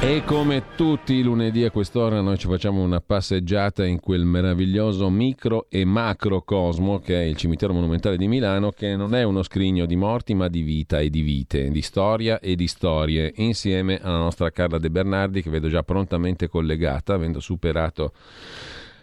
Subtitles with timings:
[0.00, 5.10] E come tutti i lunedì a quest'ora noi ci facciamo una passeggiata in quel meraviglioso
[5.10, 9.86] micro e macrocosmo che è il cimitero monumentale di Milano, che non è uno scrigno
[9.86, 14.18] di morti ma di vita e di vite, di storia e di storie, insieme alla
[14.18, 18.12] nostra Carla De Bernardi che vedo già prontamente collegata, avendo superato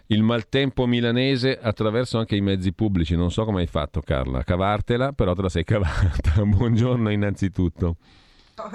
[0.06, 3.16] il maltempo milanese attraverso anche i mezzi pubblici.
[3.16, 6.40] Non so come hai fatto Carla, cavartela, però te la sei cavata.
[6.42, 7.96] Buongiorno innanzitutto.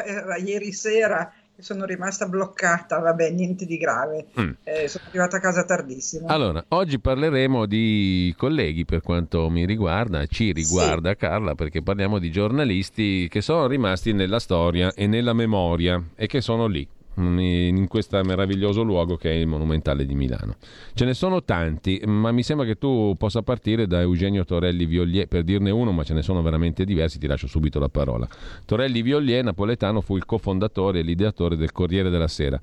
[0.05, 4.27] Era ieri sera sono rimasta bloccata, vabbè, niente di grave.
[4.39, 4.51] Mm.
[4.63, 6.27] Eh, sono arrivata a casa tardissimo.
[6.27, 11.17] Allora, oggi parleremo di colleghi per quanto mi riguarda, ci riguarda sì.
[11.17, 16.41] Carla, perché parliamo di giornalisti che sono rimasti nella storia e nella memoria e che
[16.41, 20.55] sono lì in questo meraviglioso luogo che è il Monumentale di Milano.
[20.93, 25.27] Ce ne sono tanti, ma mi sembra che tu possa partire da Eugenio Torelli Violier,
[25.27, 28.27] per dirne uno, ma ce ne sono veramente diversi, ti lascio subito la parola.
[28.65, 32.59] Torelli Violier, napoletano, fu il cofondatore e l'ideatore del Corriere della Sera.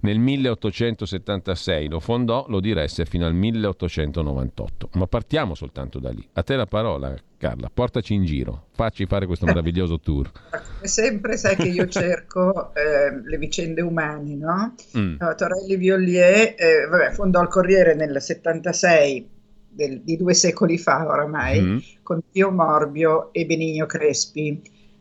[0.00, 4.90] Nel 1876 lo fondò, lo diresse fino al 1898.
[4.94, 6.26] Ma partiamo soltanto da lì.
[6.34, 10.30] A te la parola, Carla, portaci in giro, facci fare questo meraviglioso tour.
[10.50, 14.74] Come sempre sai che io cerco eh, le vicende umane, no?
[14.96, 15.16] Mm.
[15.18, 19.28] no Torelli Violier eh, vabbè, fondò il Corriere nel 76
[19.68, 21.78] del, di due secoli fa oramai, mm.
[22.02, 24.60] con Pio Morbio e Benigno Crespi.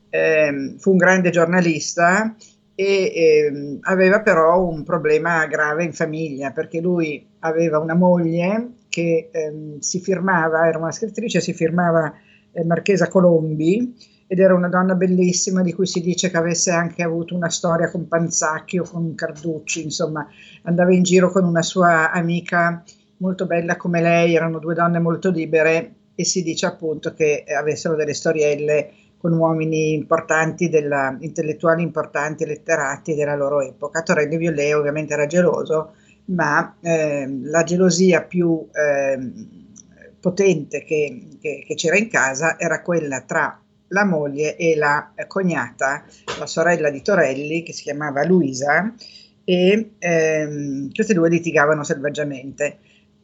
[0.09, 2.35] Eh, fu un grande giornalista
[2.79, 9.29] e eh, aveva però un problema grave in famiglia perché lui aveva una moglie che
[9.31, 12.13] eh, si firmava, era una scrittrice, si firmava
[12.51, 13.95] eh, Marchesa Colombi
[14.27, 17.89] ed era una donna bellissima di cui si dice che avesse anche avuto una storia
[17.89, 20.27] con Panzacchi o con Carducci, insomma
[20.61, 22.83] andava in giro con una sua amica
[23.17, 27.95] molto bella come lei, erano due donne molto libere e si dice appunto che avessero
[27.95, 34.03] delle storielle con uomini importanti, della, intellettuali importanti, letterati della loro epoca.
[34.03, 35.93] Torre Viollet ovviamente era geloso,
[36.25, 39.31] ma eh, la gelosia più eh,
[40.19, 46.03] potente che, che, che, c'era in casa era quella tra la moglie e la cognata,
[46.39, 48.93] la sorella di Torelli, che si chiamava Luisa,
[49.43, 52.79] e ehm, queste due litigavano selvaggiamente.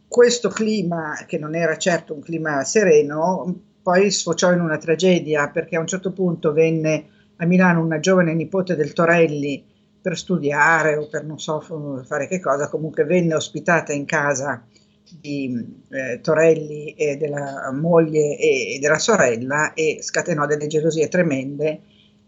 [0.08, 5.76] Questo clima, che non era certo un clima sereno, poi sfociò in una tragedia perché
[5.76, 7.06] a un certo punto venne
[7.36, 9.64] a Milano una giovane nipote del Torelli
[10.02, 11.60] per studiare o per non so
[12.06, 14.66] fare che cosa, comunque venne ospitata in casa
[15.20, 21.82] di eh, Torelli e della moglie e, e, della sorella e scatenò delle gelosie tremende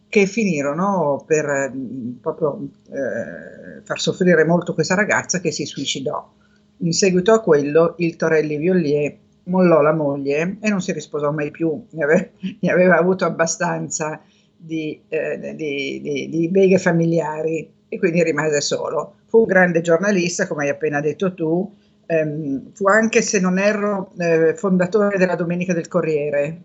[0.08, 1.74] che finirono per
[2.22, 6.32] proprio eh, far soffrire molto questa ragazza che si suicidò.
[6.80, 11.52] In seguito a quello il Torelli Violier mollò la moglie e non si risposò mai
[11.52, 12.28] più, ne aveva,
[12.60, 14.22] ne aveva avuto abbastanza
[14.56, 19.16] di, eh, di, di, di, beghe familiari e quindi rimase solo.
[19.28, 21.72] Fu un grande giornalista, come hai appena detto tu,
[22.06, 26.62] ehm, fu anche, se non erro, eh, fondatore della Domenica del Corriere,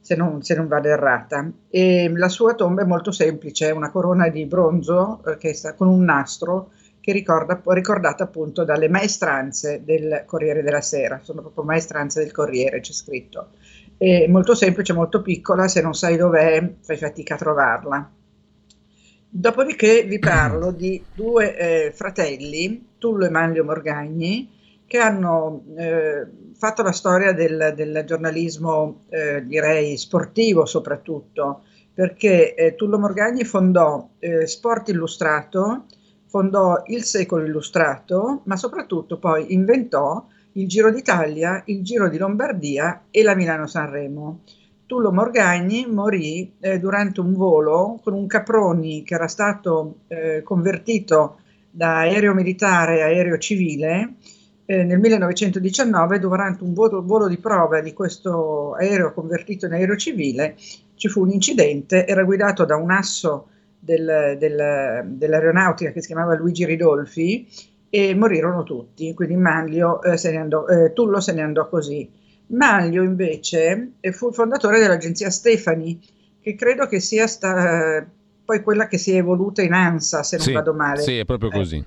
[0.00, 1.50] se non, se non, vado errata.
[1.68, 5.88] E la sua tomba è molto semplice, è una corona di bronzo eh, sta con
[5.88, 6.70] un nastro
[7.00, 12.80] che ricorda, ricordata appunto dalle maestranze del Corriere della Sera, sono proprio maestranze del Corriere,
[12.80, 13.50] c'è scritto.
[13.96, 18.10] È molto semplice, molto piccola, se non sai dov'è fai fatica a trovarla.
[19.30, 24.56] Dopodiché vi parlo di due eh, fratelli, Tullo e Manlio Morgagni,
[24.86, 26.26] che hanno eh,
[26.56, 34.08] fatto la storia del, del giornalismo, eh, direi sportivo soprattutto, perché eh, Tullo Morgagni fondò
[34.18, 35.84] eh, Sport Illustrato,
[36.28, 43.04] fondò il Secolo Illustrato, ma soprattutto poi inventò il Giro d'Italia, il Giro di Lombardia
[43.10, 44.40] e la Milano-Sanremo.
[44.86, 51.40] Tullo Morgagni morì eh, durante un volo con un Caproni che era stato eh, convertito
[51.70, 54.14] da aereo militare a aereo civile
[54.64, 59.96] eh, nel 1919 durante un volo, volo, di prova di questo aereo convertito in aereo
[59.96, 60.56] civile
[60.94, 63.48] ci fu un incidente, era guidato da un asso
[63.78, 67.48] del, del, dell'aeronautica che si chiamava Luigi Ridolfi
[67.90, 72.10] e morirono tutti, quindi Manlio eh, se ne andò, eh, Tullo se ne andò così.
[72.48, 76.00] Manlio invece eh, fu il fondatore dell'agenzia Stefani,
[76.40, 78.06] che credo che sia sta,
[78.44, 81.02] poi quella che si è evoluta in ANSA, se non sì, vado male.
[81.02, 81.84] Sì, è proprio così.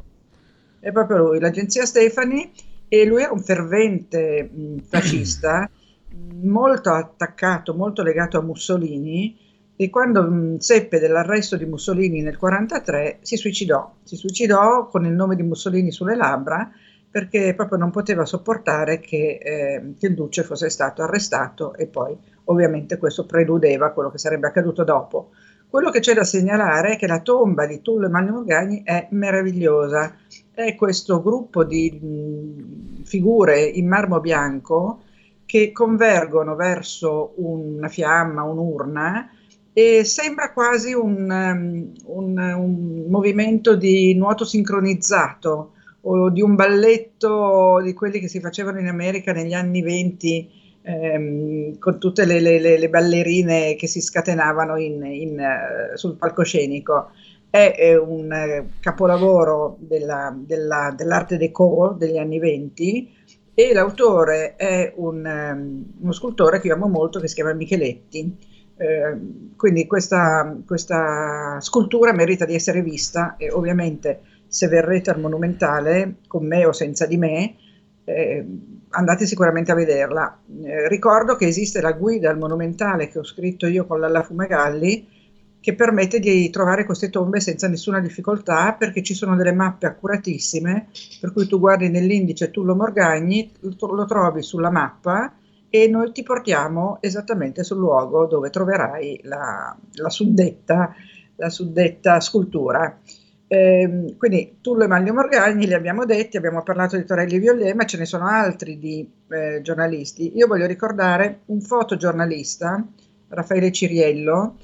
[0.80, 2.52] È proprio lui, l'agenzia Stefani,
[2.88, 5.70] e lui era un fervente mh, fascista,
[6.44, 9.38] molto attaccato, molto legato a Mussolini,
[9.82, 15.14] e quando mh, seppe dell'arresto di Mussolini nel 1943 si suicidò, si suicidò con il
[15.14, 16.70] nome di Mussolini sulle labbra
[17.10, 22.16] perché proprio non poteva sopportare che, eh, che il duce fosse stato arrestato e poi
[22.46, 25.32] ovviamente questo preludeva quello che sarebbe accaduto dopo.
[25.68, 29.08] Quello che c'è da segnalare è che la tomba di Tullo e Manlio Morgagni è
[29.12, 30.16] meravigliosa,
[30.52, 35.02] è questo gruppo di mh, figure in marmo bianco
[35.44, 39.28] che convergono verso una fiamma, un'urna,
[39.74, 47.80] e sembra quasi un, um, un, un, movimento di nuoto sincronizzato o di un balletto
[47.82, 50.52] di quelli che si facevano in America negli anni 20
[50.82, 57.12] ehm, con tutte le, le, le, ballerine che si scatenavano in, in, uh, sul palcoscenico.
[57.50, 63.16] È, è un uh, capolavoro della, della, dell'arte déco degli anni 20
[63.54, 68.50] e l'autore è un, um, uno scultore che io amo molto che si chiama Micheletti
[68.82, 76.16] Ehm, quindi questa, questa, scultura merita di essere vista e ovviamente se verrete al Monumentale
[76.28, 77.56] con me o senza di me
[78.04, 78.44] eh,
[78.90, 80.40] andate sicuramente a vederla.
[80.64, 85.20] Eh, ricordo che esiste la guida al Monumentale che ho scritto io con Lalla Fumegalli
[85.60, 90.88] che permette di trovare queste tombe senza nessuna difficoltà perché ci sono delle mappe accuratissime
[91.20, 95.36] per cui tu guardi nell'indice Tullo Morgagni, lo trovi sulla mappa
[95.72, 100.94] e noi ti portiamo esattamente sul luogo dove troverai la, la, suddetta,
[101.38, 103.00] la suddetta, scultura.
[103.48, 107.86] Eh, quindi Tullo e Maglio Morgagni li abbiamo detti, abbiamo parlato di Torelli Viollet, ma
[107.86, 110.36] ce ne sono altri di eh, giornalisti.
[110.36, 112.86] Io voglio ricordare un fotogiornalista,
[113.30, 114.58] Raffaele Ciriello,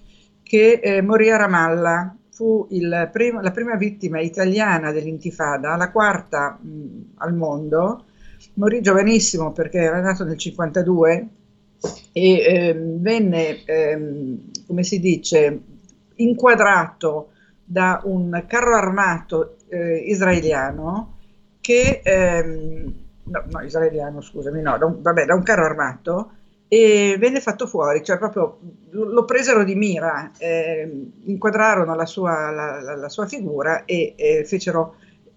[0.44, 2.68] che eh, morì a Ramallah, fu
[3.12, 8.07] prim- la prima vittima italiana dell'intifada, la quarta mh, al mondo,
[8.56, 11.28] morì giovanissimo perché era nato nel 52
[12.12, 15.62] e ehm, venne, ehm, come si dice,
[16.16, 17.32] inquadrato
[17.64, 21.18] da un carro armato eh, israeliano
[21.62, 22.94] che, ehm,
[23.24, 26.32] no, no, israeliano, scusami, no, da un, vabbè, da un carro armato
[26.68, 28.60] e venne fatto fuori, cioè proprio
[28.90, 34.44] lo presero di mira, eh, inquadrarono la sua, la, la, la sua figura e eh,
[34.46, 34.96] fecero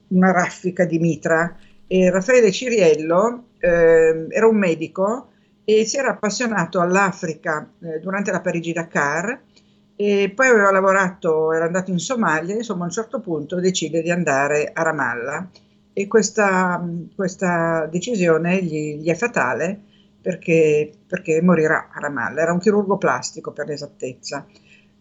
[0.08, 1.56] una raffica di mitra
[1.92, 5.30] e Raffaele Ciriello eh, era un medico
[5.64, 9.40] e si era appassionato all'Africa eh, durante la Parigi-Dakar
[9.96, 14.10] e poi aveva lavorato, era andato in Somalia, insomma a un certo punto decide di
[14.12, 15.50] andare a Ramallah
[15.92, 16.80] e questa,
[17.16, 19.76] questa decisione gli, gli, è fatale
[20.22, 24.46] perché, perché morirà a Ramallah, era un chirurgo plastico per l'esattezza.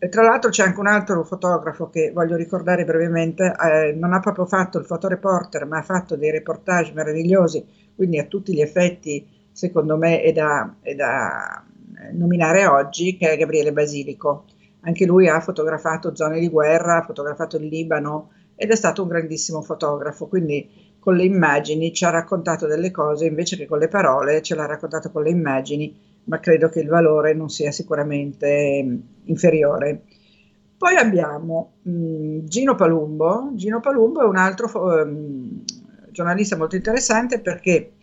[0.02, 4.22] E tra l'altro c'è anche un altro fotografo che voglio ricordare brevemente, eh, non ha
[4.22, 7.66] proprio fatto il fotoreporter, ma ha fatto dei reportage meravigliosi,
[7.98, 11.62] quindi a tutti gli effetti, secondo me, è da, è da
[12.02, 14.46] eh, nominare oggi, che è Gabriele Basilico.
[14.84, 19.10] Anche lui ha fotografato zone di guerra, ha fotografato il Libano ed è stato un
[19.10, 23.90] grandissimo fotografo, quindi con le immagini ci ha raccontato delle cose invece che con le
[23.90, 28.82] parole, ce l'ha raccontato con le immagini ma credo che il valore non sia sicuramente
[28.84, 28.96] mm,
[29.26, 30.04] inferiore.
[30.78, 33.52] Poi abbiamo mh, mm, Gino Palumbo.
[33.54, 35.64] Gino Palumbo è un altro um,
[36.12, 37.94] giornalista molto interessante perché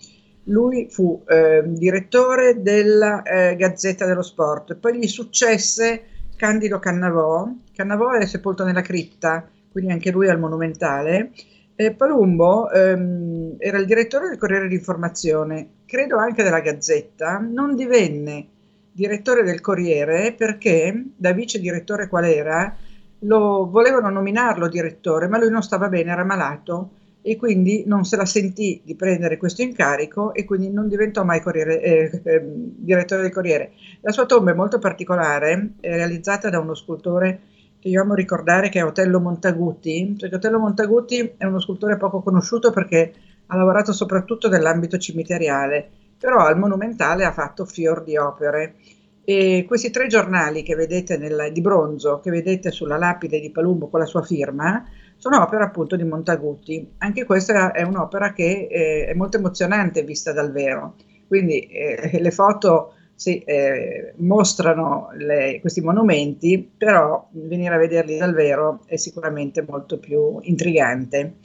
[0.44, 6.02] lui fu eh, direttore della eh, Gazzetta dello Sport, poi gli successe
[6.36, 7.50] Candido Cannavò.
[7.74, 11.32] Cannavò è sepolto nella cripta, quindi anche lui al Monumentale.
[11.78, 18.47] Eh, Palumbo ehm, era il direttore del Corriere d'Informazione credo anche della Gazzetta, non divenne
[18.90, 22.75] direttore del Corriere perché da vice direttore qual era
[23.21, 28.16] lo volevano nominarlo direttore, ma lui non stava bene, era malato e quindi non se
[28.16, 33.21] la sentì di prendere questo incarico e quindi non diventò mai corriere, eh, eh, direttore
[33.23, 33.73] del Corriere.
[34.00, 37.40] La sua tomba è molto particolare, è realizzata da uno scultore
[37.87, 42.21] che io amo ricordare che è Otello Montaguti, perché Otello Montaguti è uno scultore poco
[42.21, 43.12] conosciuto perché
[43.47, 45.88] ha lavorato soprattutto nell'ambito cimiteriale,
[46.19, 48.75] però al Monumentale ha fatto fior di opere.
[49.23, 53.87] E questi tre giornali che vedete nel, di bronzo, che vedete sulla lapide di Palumbo
[53.87, 54.85] con la sua firma,
[55.16, 56.95] sono opere appunto di Montaguti.
[56.99, 60.95] Anche questa è un'opera che eh, è molto emozionante vista dal vero.
[61.28, 68.35] Quindi eh, le foto sì, eh, mostrano le, questi monumenti, però venire a vederli dal
[68.35, 71.37] vero è sicuramente molto più intrigante.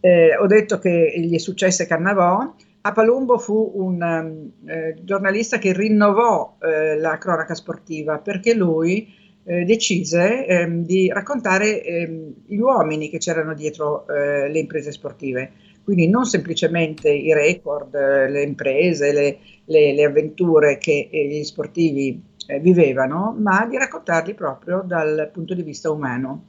[0.00, 2.54] Eh, ho detto che gli è successo Cannavò,
[2.86, 9.08] a Palumbo fu un um, eh, giornalista che rinnovò eh, la cronaca sportiva perché lui
[9.44, 15.52] eh, decise ehm, di raccontare ehm, gli uomini che c'erano dietro eh, le imprese sportive,
[15.84, 22.22] quindi non semplicemente i record, le imprese, le, le, le avventure che eh, gli sportivi
[22.46, 26.44] eh, vivevano, ma di raccontarli proprio dal punto di vista umano.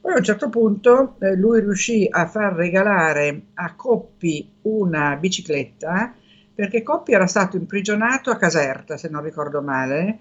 [0.00, 6.14] Poi a un certo punto eh, lui riuscì a far regalare a Coppi una bicicletta,
[6.54, 10.18] perché Coppi era stato imprigionato a Caserta, se non ricordo male,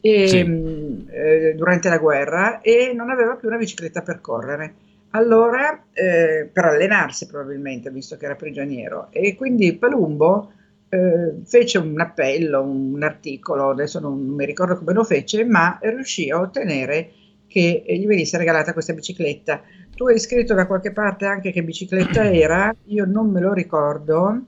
[0.00, 0.44] e, sì.
[0.44, 4.74] mm, eh, durante la guerra e non aveva più una bicicletta per correre.
[5.10, 10.52] Allora, eh, per allenarsi probabilmente, visto che era prigioniero, e quindi Palumbo
[10.90, 15.78] eh, fece un appello, un articolo, adesso non, non mi ricordo come lo fece, ma
[15.80, 17.12] riuscì a ottenere
[17.46, 19.62] che gli venisse regalata questa bicicletta.
[19.94, 24.42] Tu hai scritto da qualche parte anche che bicicletta era, io non me lo ricordo.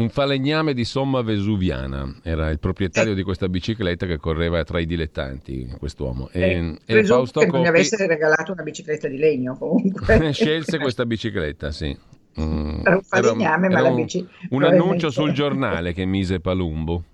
[0.00, 3.14] Un falegname di Somma Vesuviana era il proprietario eh.
[3.14, 6.30] di questa bicicletta che correva tra i dilettanti, quest'uomo.
[6.32, 7.58] E, eh, e Fausto che Coppi...
[7.58, 10.32] non gli avesse regalato una bicicletta di legno comunque.
[10.32, 11.94] Scelse questa bicicletta, sì.
[12.40, 14.26] Mm, era un falegname, era, ma era la bici...
[14.48, 17.04] Un, un annuncio sul giornale che mise Palumbo.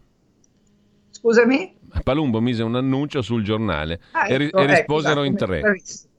[1.11, 1.77] Scusami?
[2.05, 5.61] Palumbo mise un annuncio sul giornale ah, ecco, e, ecco, risposero ecco, in tre.
[5.61, 6.11] Bravissimo.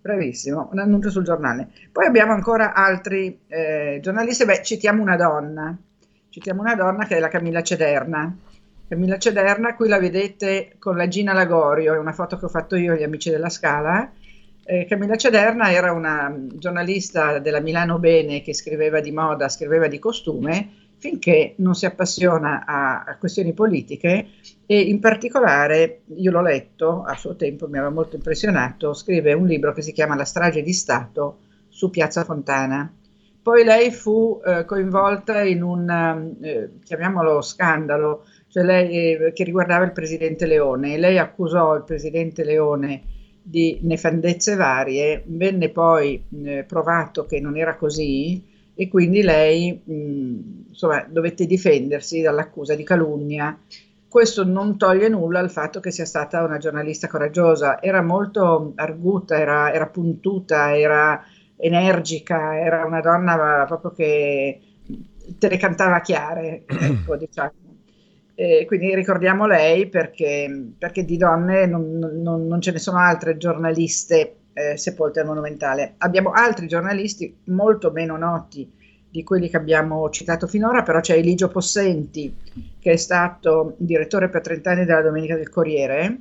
[0.00, 0.68] bravissimo.
[0.72, 1.68] un annuncio sul giornale.
[1.92, 5.78] Poi abbiamo ancora altri eh, giornalisti, beh, citiamo una donna,
[6.38, 8.34] citiamo una donna che è la Camilla Cederna.
[8.86, 12.76] Camilla Cederna, qui la vedete con la Gina Lagorio, è una foto che ho fatto
[12.76, 14.12] io agli amici della Scala.
[14.64, 19.98] Eh, Camilla Cederna era una giornalista della Milano Bene che scriveva di moda, scriveva di
[19.98, 24.28] costume finché non si appassiona a, a, questioni politiche
[24.64, 29.46] e in particolare, io l'ho letto a suo tempo, mi aveva molto impressionato, scrive un
[29.46, 32.92] libro che si chiama La strage di Stato su Piazza Fontana.
[33.48, 39.86] Poi lei fu eh, coinvolta in un, eh, chiamiamolo scandalo, cioè lei, eh, che riguardava
[39.86, 40.98] il presidente Leone.
[40.98, 43.02] Lei accusò il presidente Leone
[43.42, 50.66] di nefandezze varie, venne poi eh, provato che non era così, e quindi lei mh,
[50.68, 53.58] insomma, dovette difendersi dall'accusa di calunnia.
[54.06, 59.38] Questo non toglie nulla al fatto che sia stata una giornalista coraggiosa, era molto arguta,
[59.38, 61.24] era, era puntuta, era
[61.58, 64.60] energica, era una donna proprio che
[65.38, 67.52] te le cantava chiare, ecco, diciamo.
[68.34, 73.36] E quindi ricordiamo lei perché, perché di donne non, non, non, ce ne sono altre
[73.36, 75.94] giornaliste eh, sepolte al Monumentale.
[75.98, 78.70] Abbiamo altri giornalisti molto meno noti
[79.10, 82.32] di quelli che abbiamo citato finora, però c'è Eligio Possenti,
[82.78, 86.18] che è stato direttore per 30 anni della Domenica del Corriere,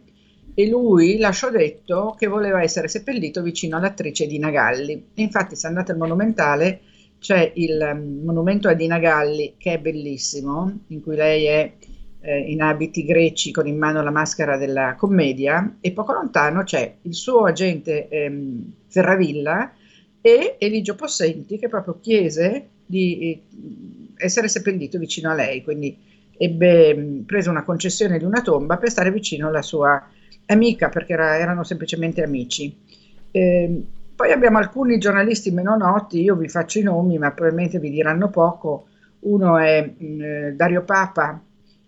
[0.60, 5.10] e lui lasciò detto che voleva essere seppellito vicino all'attrice Dina Galli.
[5.14, 6.80] Infatti, se andate al Monumentale,
[7.20, 11.74] c'è il um, monumento a Dina Galli, che è bellissimo, in cui lei è
[12.22, 16.92] eh, in abiti greci con in mano la maschera della commedia e poco lontano c'è
[17.04, 19.72] il suo agente ehm, Ferravilla
[20.20, 23.44] e Eligio Possenti che proprio chiese di eh,
[24.16, 25.96] essere seppellito vicino a lei, quindi
[26.36, 30.04] ebbe preso una concessione di una tomba per stare vicino alla sua
[30.48, 32.76] amica perché era, erano semplicemente amici.
[33.32, 33.84] Eh,
[34.16, 38.30] poi abbiamo alcuni giornalisti meno noti, io vi faccio i nomi ma probabilmente vi diranno
[38.30, 38.88] poco.
[39.20, 41.42] Uno è mh, Dario Papa,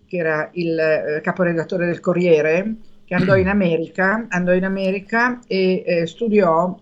[0.05, 2.75] che era il eh, caporedattore del Corriere,
[3.05, 6.77] che andò in America, andò in America e eh, studiò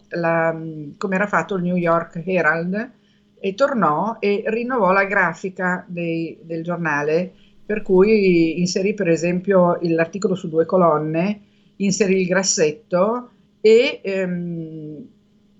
[0.97, 2.91] come era fatto il New York Herald
[3.39, 7.31] e tornò e rinnovò la grafica dei, del giornale,
[7.65, 11.41] per cui inserì per esempio l'articolo su due colonne,
[11.77, 13.29] inserì il grassetto
[13.61, 15.07] e ehm,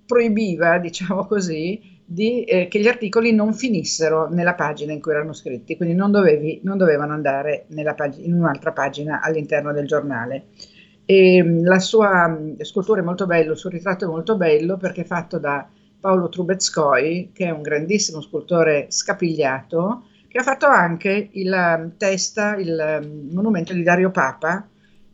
[0.06, 5.34] proibiva, diciamo così, di, eh, che gli articoli non finissero nella pagina in cui erano
[5.34, 10.46] scritti, quindi non, dovevi, non dovevano andare pag- in un'altra pagina all'interno del giornale.
[11.06, 14.78] E, ehm, la sua mm, scultura è molto bella, il suo ritratto è molto bello
[14.78, 15.68] perché è fatto da
[16.00, 22.56] Paolo Trubetskoi, che è un grandissimo scultore scapigliato, che ha fatto anche il mm, testa,
[22.56, 24.66] il mm, monumento di Dario Papa,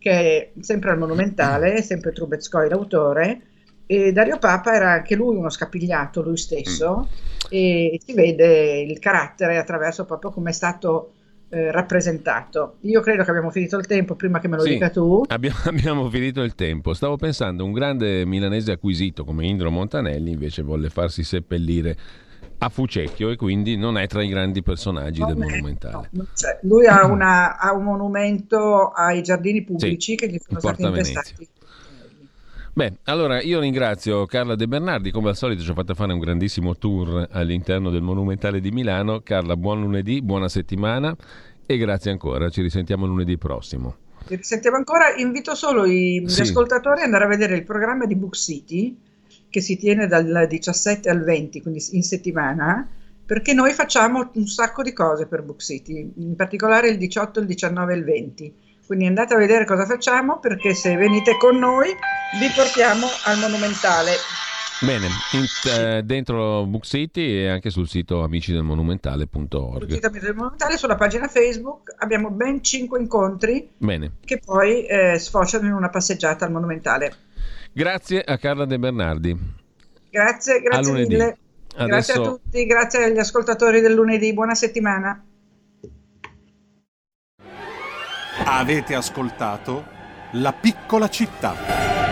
[0.04, 3.42] che è sempre al Monumentale, sempre Trubetskoi l'autore,
[3.86, 7.48] e Dario Papa era anche lui uno scapigliato, lui stesso, mm.
[7.48, 11.14] e si vede il carattere attraverso proprio come è stato
[11.48, 12.80] eh, rappresentato.
[12.82, 15.24] Io credo che abbiamo finito il tempo, prima che me lo sì, dica tu.
[15.28, 16.94] Abbiamo, abbiamo, finito il tempo.
[16.94, 21.96] Stavo pensando, un grande milanese acquisito come Indro Montanelli invece volle farsi seppellire
[22.64, 26.10] a Fucecchio e quindi non è tra i grandi personaggi no, del monumentale.
[26.12, 26.26] No,
[26.62, 31.48] lui ha, una, ha, un monumento ai giardini pubblici sì, che gli sono stati intestati
[32.76, 36.18] Beh, allora io ringrazio Carla De Bernardi, come al solito ci ha fatto fare un
[36.18, 39.22] grandissimo tour all'interno del Monumentale di Milano.
[39.22, 41.16] Carla, buon lunedì, buona settimana
[41.68, 43.96] e grazie ancora, ci risentiamo lunedì prossimo.
[44.28, 46.42] Ci risentiamo ancora, invito solo gli sì.
[46.42, 48.98] ascoltatori ad andare a vedere il programma di Book City
[49.54, 52.90] che si tiene dal 17 al 20, quindi in settimana,
[53.24, 57.46] perché noi facciamo un sacco di cose per Book City, in particolare il 18, il
[57.46, 58.54] 19 e il 20
[58.86, 64.12] quindi andate a vedere cosa facciamo perché se venite con noi vi portiamo al Monumentale.
[64.82, 69.80] Bene, in, eh, dentro Book City e anche sul sito amicidelmonumentale.org.
[69.80, 74.16] Sul sito del Monumentale, sulla pagina Facebook abbiamo ben 5 incontri Bene.
[74.26, 77.16] che poi eh, sfociano in una passeggiata al Monumentale.
[77.74, 79.36] Grazie a Carla De Bernardi.
[80.12, 81.38] Grazie, grazie mille.
[81.76, 81.88] Adesso...
[81.88, 85.26] Grazie a tutti, grazie agli ascoltatori del lunedì, buona settimana.
[88.46, 89.86] Avete ascoltato
[90.34, 92.03] La piccola città